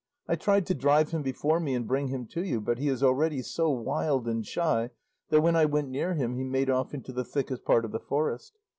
[0.27, 3.03] I tried to drive him before me and bring him to you, but he is
[3.03, 4.89] already so wild and shy
[5.29, 7.99] that when I went near him he made off into the thickest part of the
[7.99, 8.57] forest.